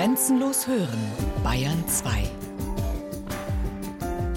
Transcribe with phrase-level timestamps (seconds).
[0.00, 0.98] Grenzenlos hören,
[1.44, 2.22] Bayern 2.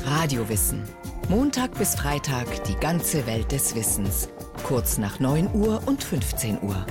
[0.05, 0.83] Radiowissen.
[1.29, 4.27] Montag bis Freitag die ganze Welt des Wissens.
[4.63, 6.85] Kurz nach 9 Uhr und 15 Uhr.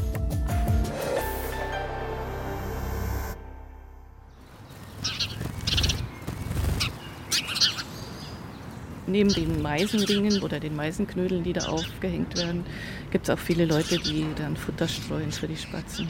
[9.06, 12.64] Neben den Meisenringen oder den Meisenknödeln, die da aufgehängt werden,
[13.10, 16.08] gibt es auch viele Leute, die dann Futter streuen für die Spatzen.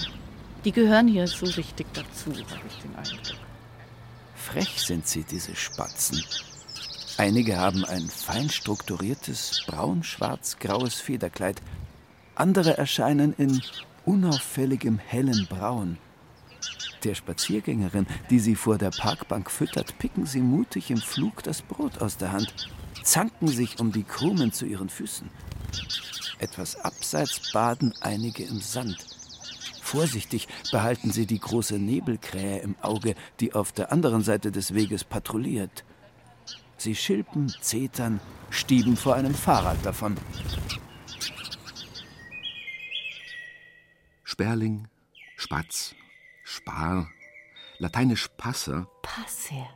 [0.64, 3.38] Die gehören hier so richtig dazu, habe ich den Eindruck.
[4.34, 6.22] Frech sind sie, diese Spatzen.
[7.18, 11.61] Einige haben ein fein strukturiertes braun-schwarz-graues Federkleid.
[12.34, 13.61] Andere erscheinen in
[14.04, 15.98] unauffälligem hellen Braun.
[17.04, 22.00] Der Spaziergängerin, die sie vor der Parkbank füttert, picken sie mutig im Flug das Brot
[22.00, 22.68] aus der Hand,
[23.03, 25.29] zanken sich um die Krumen zu ihren Füßen.
[26.39, 29.11] Etwas abseits baden einige im Sand.
[29.93, 35.05] Vorsichtig behalten sie die große Nebelkrähe im Auge, die auf der anderen Seite des Weges
[35.05, 35.84] patrouilliert.
[36.79, 38.19] Sie schilpen, zetern,
[38.49, 40.17] stieben vor einem Fahrrad davon.
[44.25, 44.89] Sperling,
[45.37, 45.95] Spatz,
[46.43, 47.11] Spar,
[47.77, 48.89] lateinisch Passer.
[49.03, 49.69] Passer,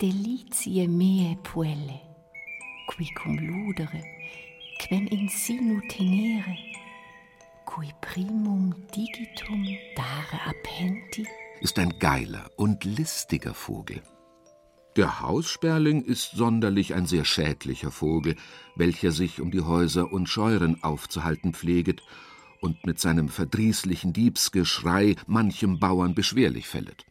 [0.00, 2.00] delitiae meae puelle,
[2.88, 4.02] qui cum ludere,
[4.78, 6.56] quem in sinu tenere,
[7.66, 11.26] cui primum digitum dare appenti,
[11.60, 14.02] ist ein geiler und listiger Vogel.
[14.96, 18.36] Der Haussperling ist sonderlich ein sehr schädlicher Vogel,
[18.76, 22.02] welcher sich um die Häuser und Scheuren aufzuhalten pfleget
[22.62, 27.04] und mit seinem verdrießlichen Diebsgeschrei manchem Bauern beschwerlich fället.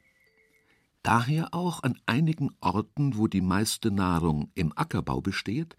[1.04, 5.76] Daher auch an einigen Orten, wo die meiste Nahrung im Ackerbau besteht,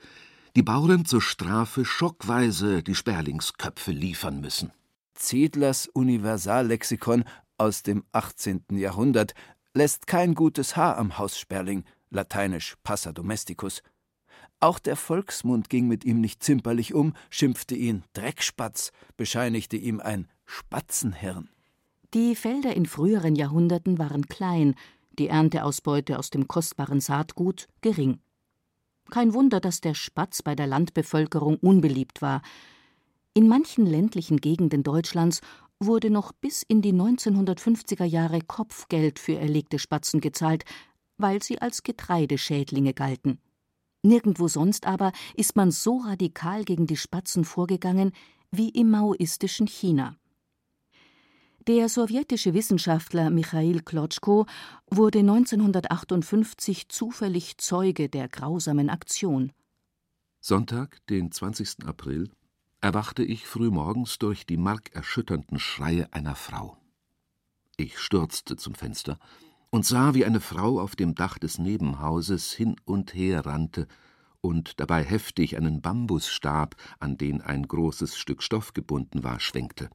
[0.57, 4.73] die Bauern zur Strafe schockweise die Sperlingsköpfe liefern müssen.
[5.13, 7.25] Zedlers Universallexikon
[7.59, 8.65] aus dem 18.
[8.71, 9.35] Jahrhundert
[9.75, 13.83] lässt kein gutes Haar am Haussperling, lateinisch Passa domesticus.
[14.59, 20.27] Auch der Volksmund ging mit ihm nicht zimperlich um, schimpfte ihn Dreckspatz, bescheinigte ihm ein
[20.47, 21.51] Spatzenhirn.
[22.15, 24.75] Die Felder in früheren Jahrhunderten waren klein,
[25.19, 28.21] die Ernteausbeute aus dem kostbaren Saatgut gering.
[29.11, 32.43] Kein Wunder, dass der Spatz bei der Landbevölkerung unbeliebt war.
[33.35, 35.41] In manchen ländlichen Gegenden Deutschlands
[35.79, 40.65] wurde noch bis in die 1950er Jahre Kopfgeld für erlegte Spatzen gezahlt,
[41.19, 43.39] weil sie als Getreideschädlinge galten.
[44.03, 48.13] Nirgendwo sonst aber ist man so radikal gegen die Spatzen vorgegangen
[48.51, 50.17] wie im maoistischen China.
[51.67, 54.47] Der sowjetische Wissenschaftler Michail Klotschko
[54.89, 59.51] wurde 1958 zufällig Zeuge der grausamen Aktion.
[60.39, 61.85] Sonntag, den 20.
[61.85, 62.31] April,
[62.81, 66.77] erwachte ich frühmorgens durch die markerschütternden Schreie einer Frau.
[67.77, 69.19] Ich stürzte zum Fenster
[69.71, 73.89] und sah, wie eine Frau auf dem Dach des Nebenhauses hin und her rannte
[74.41, 79.91] und dabei heftig einen Bambusstab, an den ein großes Stück Stoff gebunden war, schwenkte.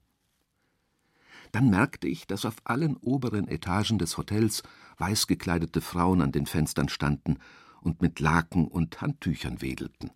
[1.51, 4.63] Dann merkte ich, dass auf allen oberen Etagen des Hotels
[4.97, 7.37] weiß gekleidete Frauen an den Fenstern standen
[7.81, 10.11] und mit Laken und Handtüchern wedelten.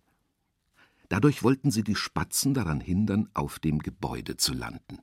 [1.08, 4.98] Dadurch wollten sie die Spatzen daran hindern, auf dem Gebäude zu landen.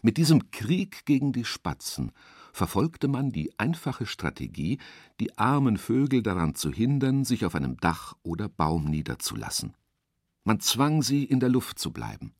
[0.00, 2.12] Mit diesem Krieg gegen die Spatzen
[2.52, 4.78] verfolgte man die einfache Strategie,
[5.20, 9.74] die armen Vögel daran zu hindern, sich auf einem Dach oder Baum niederzulassen.
[10.44, 12.32] Man zwang sie, in der Luft zu bleiben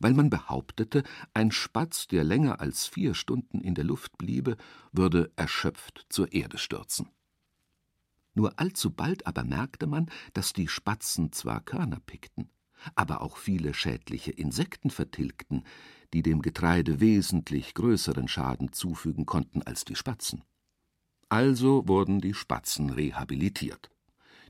[0.00, 1.02] weil man behauptete,
[1.34, 4.56] ein Spatz, der länger als vier Stunden in der Luft bliebe,
[4.92, 7.08] würde erschöpft zur Erde stürzen.
[8.34, 12.50] Nur allzu bald aber merkte man, dass die Spatzen zwar Körner pickten,
[12.94, 15.64] aber auch viele schädliche Insekten vertilgten,
[16.12, 20.44] die dem Getreide wesentlich größeren Schaden zufügen konnten als die Spatzen.
[21.28, 23.91] Also wurden die Spatzen rehabilitiert.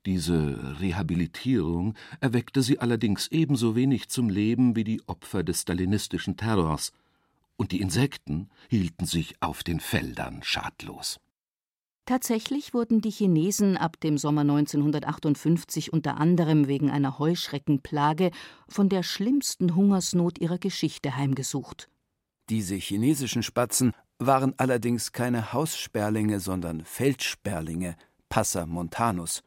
[0.04, 6.92] Diese Rehabilitierung erweckte sie allerdings ebenso wenig zum Leben wie die Opfer des stalinistischen Terrors,
[7.56, 11.20] und die Insekten hielten sich auf den Feldern schadlos.
[12.04, 18.32] Tatsächlich wurden die Chinesen ab dem Sommer 1958 unter anderem wegen einer Heuschreckenplage
[18.68, 21.88] von der schlimmsten Hungersnot ihrer Geschichte heimgesucht.
[22.50, 27.94] Diese chinesischen Spatzen waren allerdings keine Haussperlinge, sondern Feldsperlinge,
[28.28, 29.44] Passer montanus.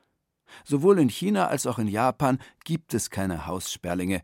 [0.63, 4.21] Sowohl in China als auch in Japan gibt es keine Haussperlinge.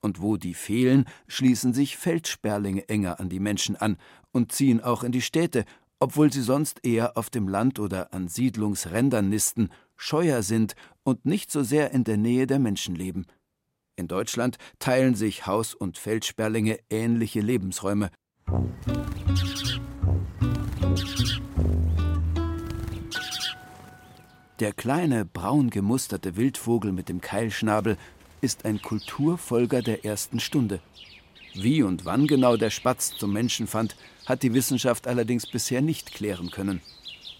[0.00, 3.96] Und wo die fehlen, schließen sich Feldsperlinge enger an die Menschen an
[4.32, 5.64] und ziehen auch in die Städte,
[5.98, 11.50] obwohl sie sonst eher auf dem Land oder an Siedlungsrändern nisten, scheuer sind und nicht
[11.50, 13.26] so sehr in der Nähe der Menschen leben.
[13.96, 18.10] In Deutschland teilen sich Haus- und Feldsperlinge ähnliche Lebensräume.
[24.60, 27.96] Der kleine, braun gemusterte Wildvogel mit dem Keilschnabel
[28.40, 30.80] ist ein Kulturfolger der ersten Stunde.
[31.54, 33.94] Wie und wann genau der Spatz zum Menschen fand,
[34.26, 36.80] hat die Wissenschaft allerdings bisher nicht klären können.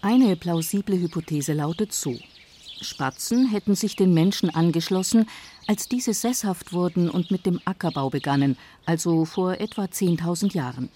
[0.01, 2.17] Eine plausible Hypothese lautet so.
[2.79, 5.27] Spatzen hätten sich den Menschen angeschlossen,
[5.67, 8.55] als diese sesshaft wurden und mit dem Ackerbau begannen,
[8.85, 10.87] also vor etwa 10.000 Jahren.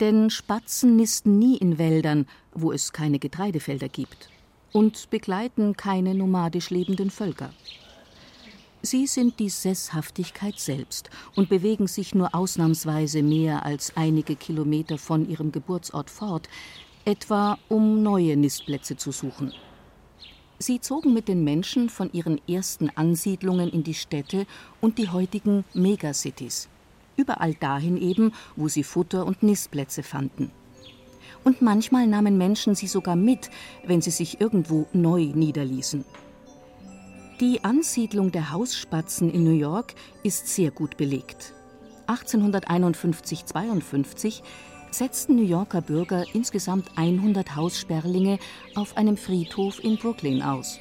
[0.00, 4.28] Denn Spatzen nisten nie in Wäldern, wo es keine Getreidefelder gibt,
[4.74, 7.50] und begleiten keine nomadisch lebenden Völker.
[8.82, 15.26] Sie sind die Sesshaftigkeit selbst und bewegen sich nur ausnahmsweise mehr als einige Kilometer von
[15.30, 16.48] ihrem Geburtsort fort,
[17.04, 19.54] etwa um neue Nistplätze zu suchen.
[20.58, 24.44] Sie zogen mit den Menschen von ihren ersten Ansiedlungen in die Städte
[24.80, 26.68] und die heutigen Megacities.
[27.16, 30.50] Überall dahin eben, wo sie Futter und Nistplätze fanden.
[31.44, 33.50] Und manchmal nahmen Menschen sie sogar mit,
[33.86, 36.04] wenn sie sich irgendwo neu niederließen.
[37.40, 41.52] Die Ansiedlung der Hausspatzen in New York ist sehr gut belegt.
[42.06, 44.42] 1851-52
[44.90, 48.38] setzten New Yorker Bürger insgesamt 100 Haussperlinge
[48.76, 50.78] auf einem Friedhof in Brooklyn aus.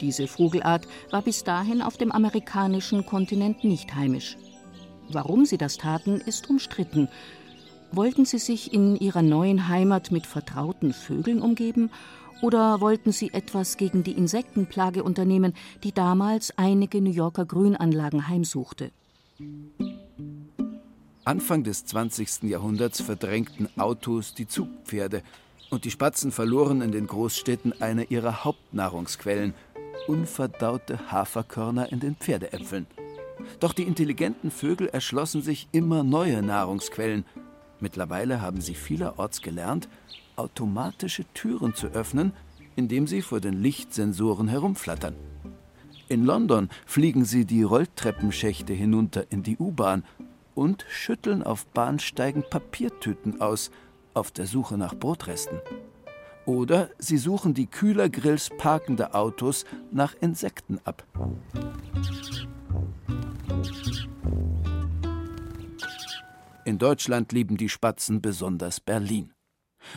[0.00, 4.36] Diese Vogelart war bis dahin auf dem amerikanischen Kontinent nicht heimisch.
[5.10, 7.08] Warum sie das taten, ist umstritten.
[7.92, 11.90] Wollten sie sich in ihrer neuen Heimat mit vertrauten Vögeln umgeben
[12.40, 18.92] oder wollten sie etwas gegen die Insektenplage unternehmen, die damals einige New Yorker Grünanlagen heimsuchte?
[21.24, 22.44] Anfang des 20.
[22.44, 25.22] Jahrhunderts verdrängten Autos die Zugpferde
[25.70, 29.54] und die Spatzen verloren in den Großstädten eine ihrer Hauptnahrungsquellen,
[30.06, 32.86] unverdaute Haferkörner in den Pferdeäpfeln.
[33.58, 37.24] Doch die intelligenten Vögel erschlossen sich immer neue Nahrungsquellen.
[37.80, 39.88] Mittlerweile haben sie vielerorts gelernt,
[40.36, 42.32] automatische Türen zu öffnen,
[42.76, 45.14] indem sie vor den Lichtsensoren herumflattern.
[46.08, 50.04] In London fliegen sie die Rolltreppenschächte hinunter in die U-Bahn
[50.54, 53.70] und schütteln auf Bahnsteigen Papiertüten aus,
[54.12, 55.60] auf der Suche nach Brotresten.
[56.46, 61.04] Oder sie suchen die Kühlergrills parkender Autos nach Insekten ab.
[66.70, 69.32] In Deutschland lieben die Spatzen besonders Berlin.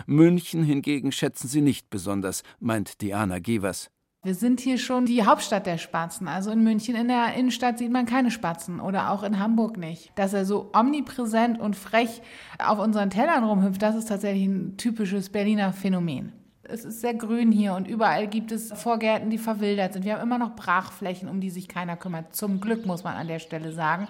[0.07, 3.91] München hingegen schätzen sie nicht besonders, meint Diana Gevers.
[4.23, 6.27] Wir sind hier schon die Hauptstadt der Spatzen.
[6.27, 10.11] Also in München in der Innenstadt sieht man keine Spatzen oder auch in Hamburg nicht.
[10.15, 12.23] Dass er so omnipräsent und frech
[12.57, 16.33] auf unseren Tellern rumhüpft, das ist tatsächlich ein typisches Berliner Phänomen.
[16.73, 20.05] Es ist sehr grün hier und überall gibt es Vorgärten, die verwildert sind.
[20.05, 22.35] Wir haben immer noch Brachflächen, um die sich keiner kümmert.
[22.35, 24.07] Zum Glück muss man an der Stelle sagen.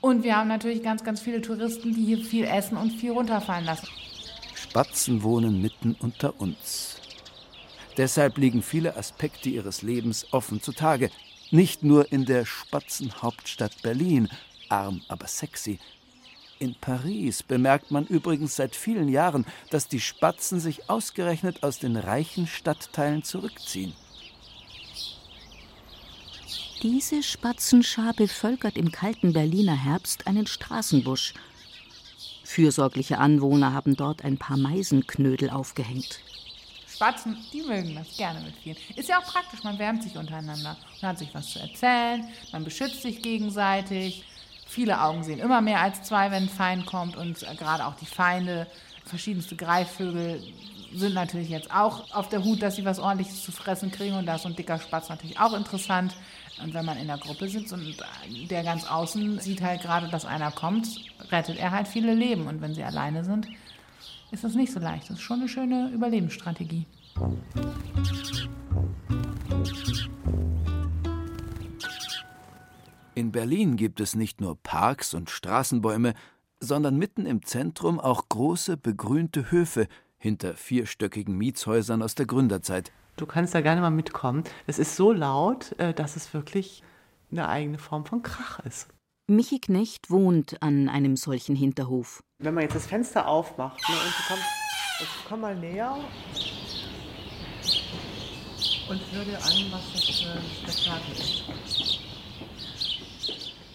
[0.00, 3.66] Und wir haben natürlich ganz, ganz viele Touristen, die hier viel essen und viel runterfallen
[3.66, 3.86] lassen.
[4.54, 7.02] Spatzen wohnen mitten unter uns.
[7.98, 11.10] Deshalb liegen viele Aspekte ihres Lebens offen zutage.
[11.50, 14.30] Nicht nur in der Spatzenhauptstadt Berlin,
[14.70, 15.78] arm aber sexy.
[16.58, 21.96] In Paris bemerkt man übrigens seit vielen Jahren, dass die Spatzen sich ausgerechnet aus den
[21.96, 23.92] reichen Stadtteilen zurückziehen.
[26.82, 31.34] Diese Spatzenschar bevölkert im kalten Berliner Herbst einen Straßenbusch.
[32.44, 36.20] Fürsorgliche Anwohner haben dort ein paar Meisenknödel aufgehängt.
[36.88, 38.76] Spatzen, die mögen das gerne mit vielen.
[38.94, 40.76] Ist ja auch praktisch, man wärmt sich untereinander.
[41.02, 44.24] Man hat sich was zu erzählen, man beschützt sich gegenseitig.
[44.66, 47.16] Viele Augen sehen immer mehr als zwei, wenn ein Feind kommt.
[47.16, 48.66] Und gerade auch die Feinde,
[49.04, 50.42] verschiedenste Greifvögel,
[50.92, 54.16] sind natürlich jetzt auch auf der Hut, dass sie was ordentliches zu fressen kriegen.
[54.16, 56.16] Und da ist so ein dicker Spatz natürlich auch interessant.
[56.62, 57.96] Und wenn man in der Gruppe sitzt und
[58.50, 60.88] der ganz außen sieht halt gerade, dass einer kommt,
[61.30, 62.46] rettet er halt viele Leben.
[62.46, 63.46] Und wenn sie alleine sind,
[64.30, 65.04] ist das nicht so leicht.
[65.04, 66.86] Das ist schon eine schöne Überlebensstrategie.
[73.16, 76.12] In Berlin gibt es nicht nur Parks und Straßenbäume,
[76.60, 82.92] sondern mitten im Zentrum auch große begrünte Höfe hinter vierstöckigen Mietshäusern aus der Gründerzeit.
[83.16, 84.44] Du kannst da gerne mal mitkommen.
[84.66, 86.82] Es ist so laut, äh, dass es wirklich
[87.30, 88.88] eine eigene Form von Krach ist.
[89.28, 92.22] Michi Knecht wohnt an einem solchen Hinterhof.
[92.38, 94.44] Wenn man jetzt das Fenster aufmacht ne, und du kommst,
[95.00, 95.96] also komm mal näher
[98.90, 101.14] und hör dir an, was das für ein Spektakel
[101.64, 101.95] ist.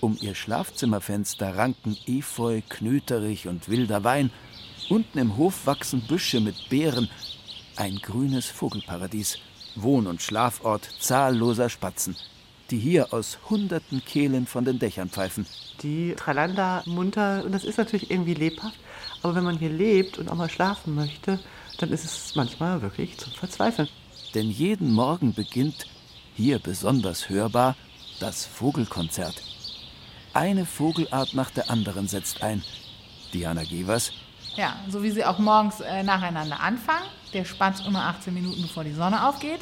[0.02, 4.32] Um ihr Schlafzimmerfenster ranken Efeu, Knöterich und wilder Wein.
[4.90, 7.10] Unten im Hof wachsen Büsche mit Beeren.
[7.78, 9.38] Ein grünes Vogelparadies.
[9.76, 12.18] Wohn- und Schlafort zahlloser Spatzen
[12.72, 15.46] die hier aus hunderten Kehlen von den Dächern pfeifen.
[15.84, 18.80] Die trallern da munter und das ist natürlich irgendwie lebhaft.
[19.22, 21.40] Aber wenn man hier lebt und auch mal schlafen möchte,
[21.78, 23.90] dann ist es manchmal wirklich zum Verzweifeln.
[24.34, 25.86] Denn jeden Morgen beginnt,
[26.34, 27.76] hier besonders hörbar,
[28.20, 29.51] das Vogelkonzert.
[30.34, 32.64] Eine Vogelart nach der anderen setzt ein.
[33.34, 34.12] Diana Gevers.
[34.56, 37.06] Ja, so wie sie auch morgens äh, nacheinander anfangen.
[37.34, 39.60] Der Spatz immer 18 Minuten bevor die Sonne aufgeht.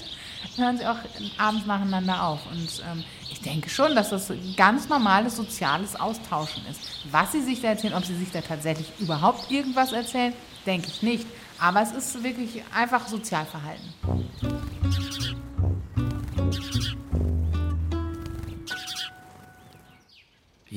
[0.56, 0.98] Hören sie auch
[1.38, 2.40] abends nacheinander auf.
[2.52, 6.82] Und ähm, ich denke schon, dass das ganz normales soziales Austauschen ist.
[7.12, 10.34] Was sie sich da erzählen, ob sie sich da tatsächlich überhaupt irgendwas erzählen,
[10.66, 11.28] denke ich nicht.
[11.60, 13.94] Aber es ist wirklich einfach Sozialverhalten.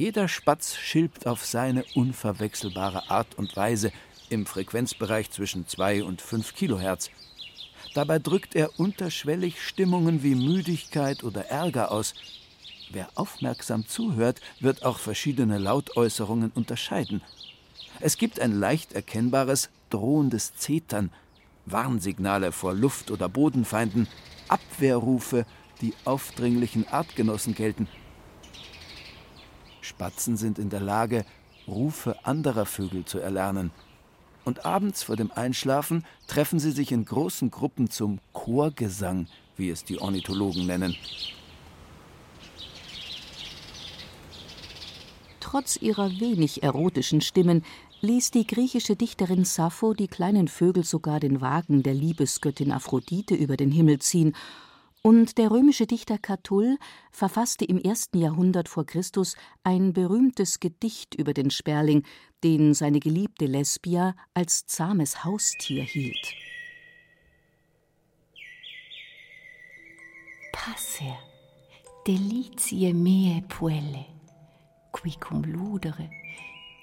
[0.02, 3.92] Jeder Spatz schilbt auf seine unverwechselbare Art und Weise
[4.30, 7.08] im Frequenzbereich zwischen 2 und 5 Kilohertz.
[7.94, 12.14] Dabei drückt er unterschwellig Stimmungen wie Müdigkeit oder Ärger aus.
[12.90, 17.22] Wer aufmerksam zuhört, wird auch verschiedene Lautäußerungen unterscheiden.
[18.00, 21.12] Es gibt ein leicht erkennbares, drohendes Zetern,
[21.66, 24.08] Warnsignale vor Luft- oder Bodenfeinden,
[24.48, 25.46] Abwehrrufe,
[25.80, 27.86] die aufdringlichen Artgenossen gelten–
[29.82, 31.24] Spatzen sind in der Lage,
[31.68, 33.70] Rufe anderer Vögel zu erlernen.
[34.44, 39.84] Und abends vor dem Einschlafen treffen sie sich in großen Gruppen zum Chorgesang, wie es
[39.84, 40.96] die Ornithologen nennen.
[45.38, 47.62] Trotz ihrer wenig erotischen Stimmen
[48.00, 53.56] ließ die griechische Dichterin Sappho die kleinen Vögel sogar den Wagen der Liebesgöttin Aphrodite über
[53.56, 54.34] den Himmel ziehen
[55.02, 56.78] und der römische Dichter Catull
[57.10, 62.04] verfasste im ersten Jahrhundert vor Christus ein berühmtes Gedicht über den Sperling,
[62.44, 66.34] den seine geliebte Lesbia als zahmes Haustier hielt.
[70.52, 71.18] Passer,
[72.06, 74.06] delitiae meae puelle,
[74.92, 76.08] qui cum ludere,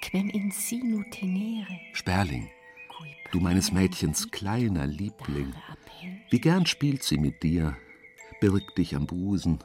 [0.01, 1.79] quem in sinu tenere.
[1.93, 2.49] Sperling,
[3.31, 5.53] du meines Mädchens kleiner Liebling,
[6.29, 7.77] wie gern spielt sie mit dir,
[8.39, 9.60] birgt dich am Busen,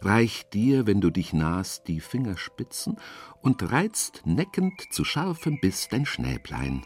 [0.00, 2.96] reicht dir, wenn du dich nahst, die Fingerspitzen
[3.40, 6.84] und reizt neckend zu scharfem Biss dein Schnäblein,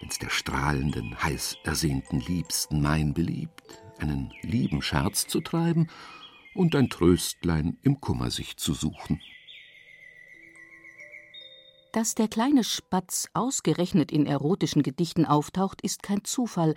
[0.00, 3.62] wenn's der strahlenden, heiß ersehnten Liebsten mein beliebt,
[3.98, 5.88] einen lieben Scherz zu treiben
[6.54, 9.20] und ein Tröstlein im Kummer sich zu suchen.
[11.92, 16.74] Dass der kleine Spatz ausgerechnet in erotischen Gedichten auftaucht, ist kein Zufall,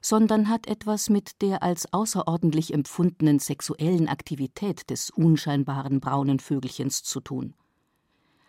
[0.00, 7.20] sondern hat etwas mit der als außerordentlich empfundenen sexuellen Aktivität des unscheinbaren braunen Vögelchens zu
[7.20, 7.54] tun.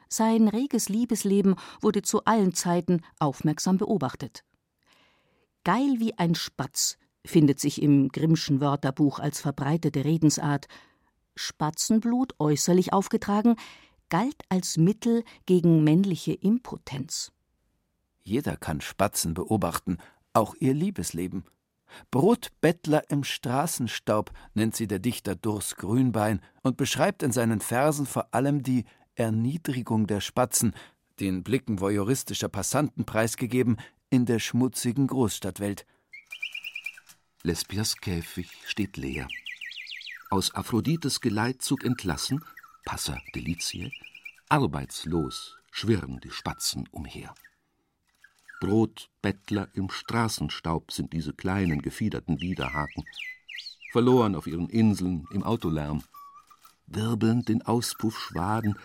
[0.08, 4.44] Sein reges Liebesleben wurde zu allen Zeiten aufmerksam beobachtet.
[5.64, 10.68] Geil wie ein Spatz findet sich im Grimmschen Wörterbuch als verbreitete Redensart.
[11.36, 13.56] Spatzenblut äußerlich aufgetragen
[14.10, 17.32] galt als Mittel gegen männliche Impotenz.
[18.22, 19.98] Jeder kann Spatzen beobachten
[20.34, 21.44] auch ihr Liebesleben.
[22.10, 28.34] Brotbettler im Straßenstaub nennt sie der Dichter Durs Grünbein und beschreibt in seinen Versen vor
[28.34, 28.86] allem die
[29.16, 30.74] Erniedrigung der Spatzen,
[31.20, 33.78] den Blicken voyeuristischer Passanten preisgegeben,
[34.10, 35.86] in der schmutzigen Großstadtwelt.
[37.44, 39.28] Lesbias Käfig steht leer.
[40.30, 42.44] Aus Aphrodites Geleitzug entlassen,
[42.86, 43.92] Passa Delizie,
[44.50, 47.34] arbeitslos schwirren die Spatzen umher.
[48.62, 53.04] Brotbettler im Straßenstaub sind diese kleinen gefiederten Widerhaken,
[53.92, 56.04] verloren auf ihren Inseln im Autolärm,
[56.86, 58.78] wirbelnd den Auspuff Schwaden,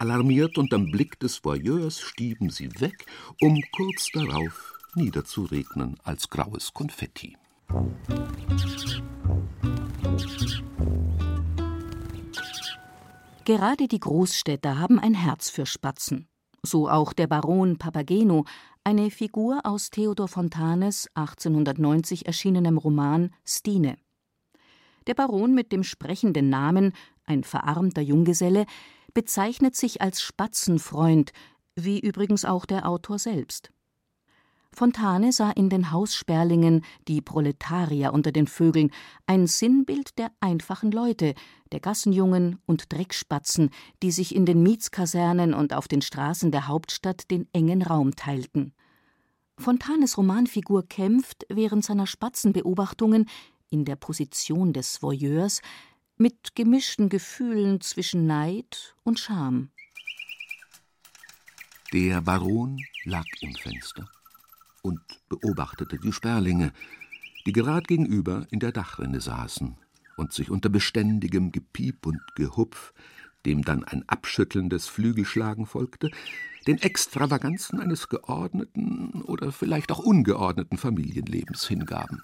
[0.00, 3.06] alarmiert unterm Blick des Voyeurs stieben sie weg,
[3.40, 7.36] um kurz darauf niederzuregnen als graues Konfetti.
[13.44, 16.28] Gerade die Großstädter haben ein Herz für Spatzen.
[16.64, 18.44] So auch der Baron Papageno,
[18.84, 23.96] eine Figur aus Theodor Fontanes 1890 erschienenem Roman Stine.
[25.06, 26.92] Der Baron mit dem sprechenden Namen,
[27.24, 28.66] ein verarmter Junggeselle,
[29.14, 31.32] bezeichnet sich als Spatzenfreund,
[31.76, 33.70] wie übrigens auch der Autor selbst.
[34.74, 38.90] Fontane sah in den Haussperlingen, die Proletarier unter den Vögeln,
[39.26, 41.34] ein Sinnbild der einfachen Leute,
[41.72, 43.70] der Gassenjungen und Dreckspatzen,
[44.02, 48.72] die sich in den Mietskasernen und auf den Straßen der Hauptstadt den engen Raum teilten.
[49.58, 53.28] Fontanes Romanfigur kämpft während seiner Spatzenbeobachtungen
[53.68, 55.60] in der Position des Voyeurs
[56.16, 59.70] mit gemischten Gefühlen zwischen Neid und Scham.
[61.92, 64.08] Der Baron lag im Fenster
[64.82, 66.72] und beobachtete die Sperlinge,
[67.46, 69.76] die gerad gegenüber in der Dachrinne saßen
[70.16, 72.92] und sich unter beständigem Gepiep und Gehupf,
[73.46, 76.10] dem dann ein abschüttelndes Flügelschlagen folgte,
[76.66, 82.22] den Extravaganzen eines geordneten oder vielleicht auch ungeordneten Familienlebens hingaben.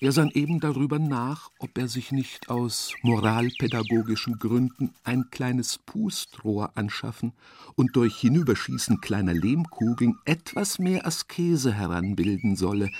[0.00, 6.70] Er sann eben darüber nach, ob er sich nicht aus moralpädagogischen Gründen ein kleines Pustrohr
[6.76, 7.32] anschaffen
[7.74, 12.90] und durch Hinüberschießen kleiner Lehmkugeln etwas mehr Askese heranbilden solle,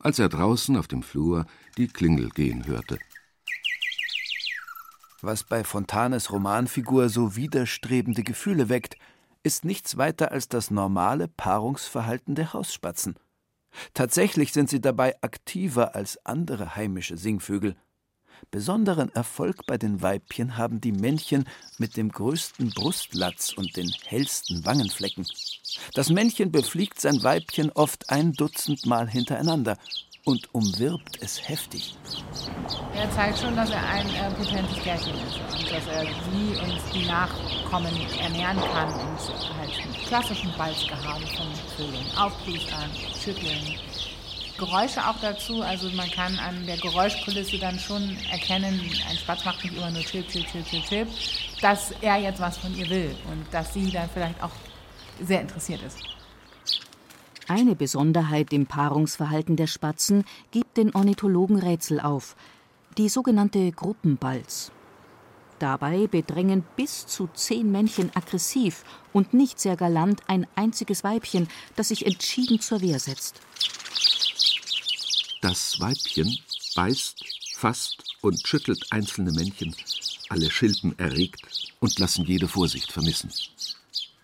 [0.00, 1.46] als er draußen auf dem Flur
[1.78, 2.98] die Klingel gehen hörte.
[5.22, 8.96] Was bei Fontanes Romanfigur so widerstrebende Gefühle weckt,
[9.44, 13.16] ist nichts weiter als das normale Paarungsverhalten der Hausspatzen.
[13.94, 17.76] Tatsächlich sind sie dabei aktiver als andere heimische Singvögel.
[18.50, 21.48] Besonderen Erfolg bei den Weibchen haben die Männchen
[21.78, 25.26] mit dem größten Brustlatz und den hellsten Wangenflecken.
[25.94, 29.78] Das Männchen befliegt sein Weibchen oft ein Dutzend Mal hintereinander
[30.24, 31.96] und umwirbt es heftig.
[32.94, 36.94] Er zeigt schon, dass er ein äh, potentes Gärchen ist und dass er sie und
[36.94, 43.76] die Nachkommen ernähren kann und halt mit klassischen Balzgehabe von Vögeln aufplustern, schütteln.
[44.58, 49.64] Geräusche auch dazu, also man kann an der Geräuschkulisse dann schon erkennen, ein Spatz macht
[49.64, 51.08] nicht immer nur Chip, Chip, Chip, Chip, Chip,
[51.60, 54.52] dass er jetzt was von ihr will und dass sie dann vielleicht auch
[55.20, 55.98] sehr interessiert ist.
[57.48, 62.36] Eine Besonderheit im Paarungsverhalten der Spatzen gibt den Ornithologen Rätsel auf,
[62.98, 64.70] die sogenannte Gruppenbalz.
[65.58, 71.88] Dabei bedrängen bis zu zehn Männchen aggressiv und nicht sehr galant ein einziges Weibchen, das
[71.88, 73.40] sich entschieden zur Wehr setzt.
[75.40, 76.36] Das Weibchen
[76.74, 79.74] beißt, fasst und schüttelt einzelne Männchen,
[80.28, 81.42] alle Schilpen erregt
[81.80, 83.30] und lassen jede Vorsicht vermissen.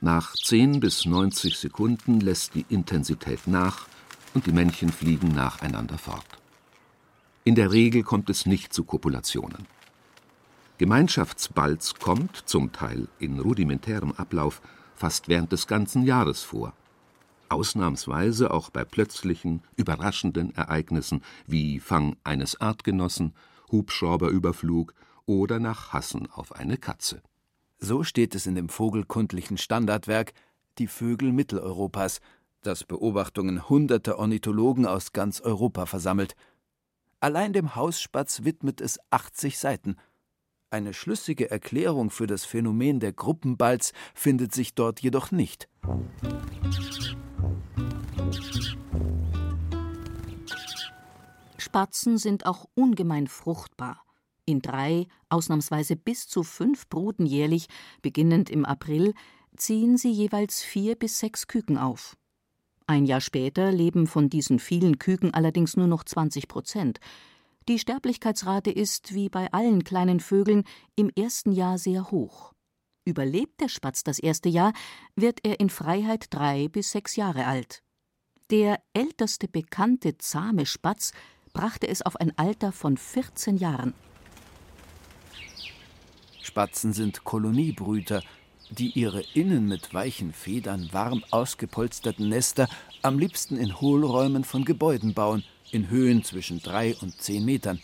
[0.01, 3.89] Nach 10 bis 90 Sekunden lässt die Intensität nach
[4.33, 6.39] und die Männchen fliegen nacheinander fort.
[7.43, 9.67] In der Regel kommt es nicht zu Kopulationen.
[10.79, 14.63] Gemeinschaftsbalz kommt, zum Teil in rudimentärem Ablauf,
[14.95, 16.75] fast während des ganzen Jahres vor.
[17.49, 23.35] Ausnahmsweise auch bei plötzlichen, überraschenden Ereignissen wie Fang eines Artgenossen,
[23.73, 24.95] Hubschrauberüberflug
[25.27, 27.21] oder nach Hassen auf eine Katze.
[27.79, 30.33] So steht es in dem vogelkundlichen Standardwerk
[30.79, 32.21] Die Vögel Mitteleuropas,
[32.63, 36.35] das Beobachtungen hunderter Ornithologen aus ganz Europa versammelt.
[37.21, 39.97] Allein dem Hausspatz widmet es 80 Seiten.
[40.71, 45.69] Eine schlüssige Erklärung für das Phänomen der Gruppenbalz findet sich dort jedoch nicht.
[51.57, 54.05] Spatzen sind auch ungemein fruchtbar.
[54.49, 57.67] In drei, ausnahmsweise bis zu fünf Bruten jährlich,
[58.01, 59.13] beginnend im April,
[59.55, 62.17] ziehen sie jeweils vier bis sechs Küken auf.
[62.87, 66.99] Ein Jahr später leben von diesen vielen Küken allerdings nur noch 20 Prozent.
[67.69, 70.65] Die Sterblichkeitsrate ist, wie bei allen kleinen Vögeln,
[70.97, 72.55] im ersten Jahr sehr hoch.
[73.05, 74.73] Überlebt der Spatz das erste Jahr,
[75.15, 77.83] wird er in Freiheit drei bis sechs Jahre alt.
[78.51, 81.13] Der älteste bekannte zahme Spatz
[81.53, 83.93] brachte es auf ein Alter von 14 Jahren.
[86.49, 88.23] Spatzen sind Koloniebrüter,
[88.71, 92.69] die ihre innen mit weichen Federn warm ausgepolsterten Nester
[93.03, 97.81] am liebsten in Hohlräumen von Gebäuden bauen, in Höhen zwischen drei und zehn Metern.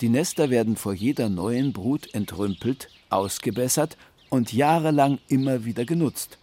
[0.00, 3.96] Die Nester werden vor jeder neuen Brut entrümpelt, ausgebessert
[4.30, 6.38] und jahrelang immer wieder genutzt.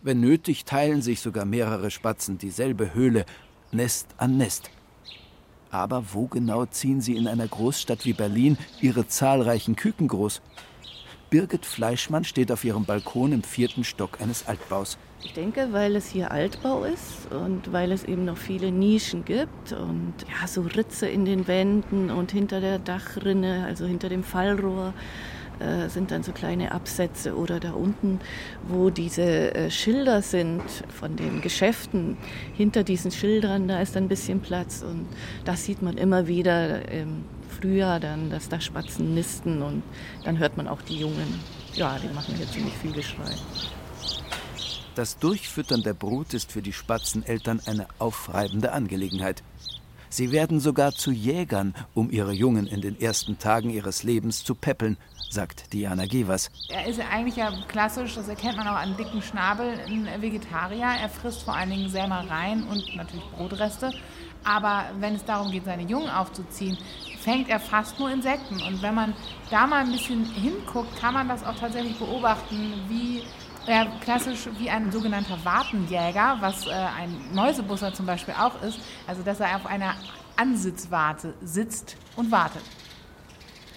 [0.00, 3.26] Wenn nötig, teilen sich sogar mehrere Spatzen dieselbe Höhle,
[3.70, 4.70] Nest an Nest.
[5.70, 10.40] Aber wo genau ziehen sie in einer Großstadt wie Berlin ihre zahlreichen Küken groß?
[11.30, 14.98] Birgit Fleischmann steht auf ihrem Balkon im vierten Stock eines Altbaus.
[15.22, 19.72] Ich denke, weil es hier Altbau ist und weil es eben noch viele Nischen gibt
[19.72, 24.92] und ja, so Ritze in den Wänden und hinter der Dachrinne, also hinter dem Fallrohr
[25.60, 28.18] äh, sind dann so kleine Absätze oder da unten,
[28.66, 32.16] wo diese äh, Schilder sind von den Geschäften.
[32.54, 35.06] Hinter diesen Schildern, da ist ein bisschen Platz und
[35.44, 39.82] das sieht man immer wieder im Frühjahr dann, dass da Spatzen nisten und
[40.24, 41.40] dann hört man auch die Jungen.
[41.74, 43.30] Ja, die machen hier ziemlich viel Geschrei.
[44.94, 49.42] Das Durchfüttern der Brut ist für die Spatzeneltern eine aufreibende Angelegenheit.
[50.12, 54.56] Sie werden sogar zu Jägern, um ihre Jungen in den ersten Tagen ihres Lebens zu
[54.56, 54.96] peppeln,
[55.30, 56.50] sagt Diana Gevers.
[56.68, 60.88] Er ist eigentlich ja klassisch, das erkennt man auch an dicken Schnabel, ein Vegetarier.
[61.00, 63.92] Er frisst vor allen Dingen Sämereien und natürlich Brotreste.
[64.42, 66.76] Aber wenn es darum geht, seine Jungen aufzuziehen,
[67.20, 68.60] fängt er fast nur Insekten.
[68.62, 69.14] Und wenn man
[69.50, 73.22] da mal ein bisschen hinguckt, kann man das auch tatsächlich beobachten, wie
[73.66, 78.80] ja, klassisch wie ein sogenannter Wartenjäger, was äh, ein Mäusebusser zum Beispiel auch ist.
[79.06, 79.94] Also, dass er auf einer
[80.36, 82.62] Ansitzwarte sitzt und wartet.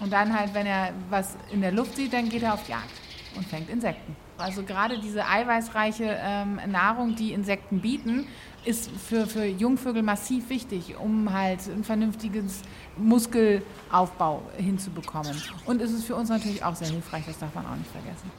[0.00, 3.03] Und dann halt, wenn er was in der Luft sieht, dann geht er auf Jagd
[3.36, 4.16] und fängt Insekten.
[4.36, 8.26] Also gerade diese eiweißreiche ähm, Nahrung, die Insekten bieten,
[8.64, 12.62] ist für, für Jungvögel massiv wichtig, um halt ein vernünftiges
[12.96, 15.40] Muskelaufbau hinzubekommen.
[15.66, 18.30] Und es ist für uns natürlich auch sehr hilfreich, das darf man auch nicht vergessen.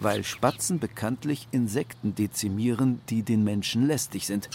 [0.00, 4.48] Weil Spatzen bekanntlich Insekten dezimieren, die den Menschen lästig sind.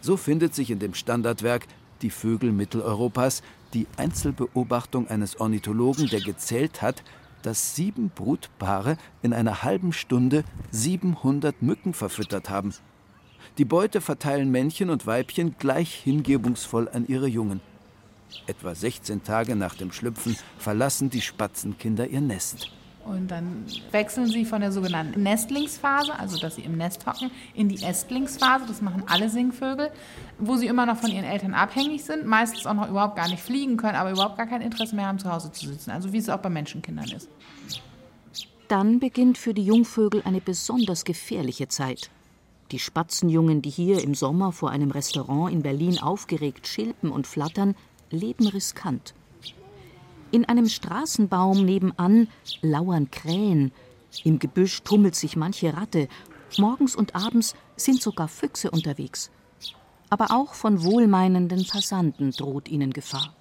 [0.00, 1.66] So findet sich in dem Standardwerk
[2.02, 3.42] Die Vögel Mitteleuropas
[3.74, 7.02] die Einzelbeobachtung eines Ornithologen, der gezählt hat,
[7.46, 12.74] dass sieben Brutpaare in einer halben Stunde 700 Mücken verfüttert haben.
[13.58, 17.60] Die Beute verteilen Männchen und Weibchen gleich hingebungsvoll an ihre Jungen.
[18.48, 22.72] Etwa 16 Tage nach dem Schlüpfen verlassen die Spatzenkinder ihr Nest.
[23.06, 27.68] Und dann wechseln sie von der sogenannten Nestlingsphase, also dass sie im Nest hocken, in
[27.68, 28.64] die Ästlingsphase.
[28.66, 29.90] Das machen alle Singvögel,
[30.38, 33.42] wo sie immer noch von ihren Eltern abhängig sind, meistens auch noch überhaupt gar nicht
[33.42, 35.90] fliegen können, aber überhaupt gar kein Interesse mehr haben, zu Hause zu sitzen.
[35.90, 37.28] Also wie es auch bei Menschenkindern ist.
[38.68, 42.10] Dann beginnt für die Jungvögel eine besonders gefährliche Zeit.
[42.72, 47.76] Die Spatzenjungen, die hier im Sommer vor einem Restaurant in Berlin aufgeregt schilpen und flattern,
[48.10, 49.14] leben riskant.
[50.32, 52.28] In einem Straßenbaum nebenan
[52.60, 53.72] lauern Krähen,
[54.24, 56.08] im Gebüsch tummelt sich manche Ratte,
[56.58, 59.30] morgens und abends sind sogar Füchse unterwegs.
[60.10, 63.34] Aber auch von wohlmeinenden Passanten droht ihnen Gefahr.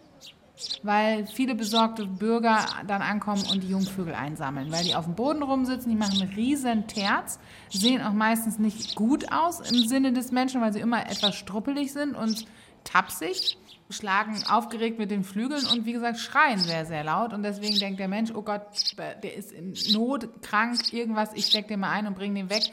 [0.84, 4.71] Weil viele besorgte Bürger dann ankommen und die Jungvögel einsammeln.
[4.71, 8.95] Weil die auf dem Boden rumsitzen, die machen einen riesen Terz, sehen auch meistens nicht
[8.95, 12.45] gut aus im Sinne des Menschen, weil sie immer etwas struppelig sind und
[12.86, 13.58] tapsig
[13.89, 17.34] schlagen aufgeregt mit den Flügeln und wie gesagt schreien sehr, sehr laut.
[17.34, 18.62] Und deswegen denkt der Mensch, oh Gott,
[18.98, 22.63] der ist in Not, krank, irgendwas, ich steck den mal ein und bring den weg.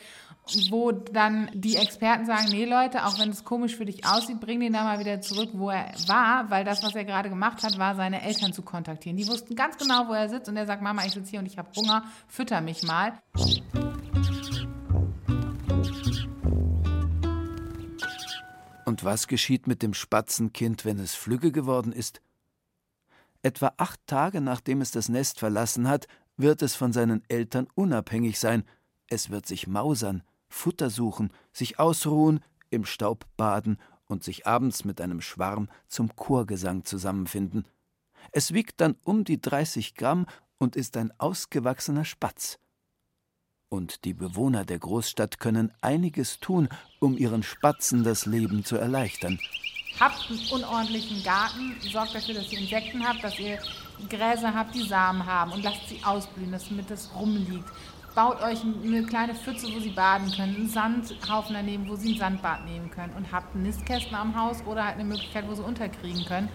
[0.71, 4.59] Wo dann die Experten sagen, nee Leute, auch wenn es komisch für dich aussieht, bring
[4.59, 7.79] den da mal wieder zurück, wo er war, weil das, was er gerade gemacht hat,
[7.79, 9.17] war seine Eltern zu kontaktieren.
[9.17, 11.47] Die wussten ganz genau, wo er sitzt und er sagt, Mama, ich sitze hier und
[11.47, 13.13] ich habe Hunger, fütter mich mal.
[18.93, 22.21] Und was geschieht mit dem Spatzenkind, wenn es flügge geworden ist?
[23.41, 28.39] Etwa acht Tage nachdem es das Nest verlassen hat, wird es von seinen Eltern unabhängig
[28.39, 28.65] sein.
[29.09, 33.79] Es wird sich mausern, Futter suchen, sich ausruhen, im Staub baden
[34.09, 37.67] und sich abends mit einem Schwarm zum Chorgesang zusammenfinden.
[38.31, 40.27] Es wiegt dann um die 30 Gramm
[40.59, 42.59] und ist ein ausgewachsener Spatz.
[43.73, 46.69] Und die Bewohner der Großstadt können einiges tun,
[47.01, 49.39] um ihren Spatzen das Leben zu erleichtern.
[49.99, 53.59] Habt einen unordentlichen Garten, sorgt dafür, dass ihr Insekten habt, dass ihr
[54.11, 57.65] Gräser habt, die Samen haben und lasst sie ausblühen, damit das rumliegt.
[58.15, 62.19] Baut euch eine kleine Pfütze, wo sie baden können, einen Sandhaufen daneben, wo sie ein
[62.19, 66.27] Sandbad nehmen können und habt Nistkästen am Haus oder halt eine Möglichkeit, wo sie unterkriegen
[66.27, 66.51] können.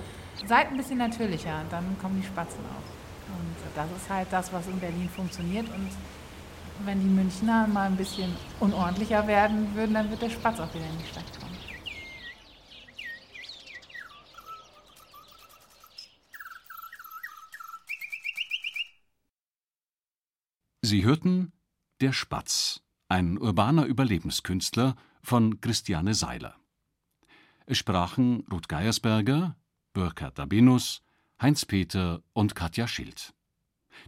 [0.46, 3.38] Seid ein bisschen natürlicher, dann kommen die Spatzen auf.
[3.40, 5.90] Und das ist halt das, was in Berlin funktioniert und
[6.86, 10.86] wenn die Münchner mal ein bisschen unordentlicher werden würden, dann wird der Spatz auch wieder
[10.86, 11.48] in die Stadt kommen.
[20.82, 21.52] Sie hörten
[22.00, 26.56] Der Spatz, ein urbaner Überlebenskünstler von Christiane Seiler.
[27.66, 29.58] Es sprachen Ruth Geiersberger,
[29.92, 31.02] Burkhard Dabinus,
[31.42, 33.34] Heinz-Peter und Katja Schild.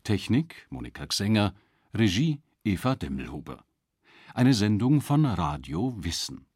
[0.04, 1.54] Technik Monika Xenger,
[1.94, 3.64] Regie Eva Demmelhuber.
[4.34, 6.49] Eine Sendung von Radio Wissen.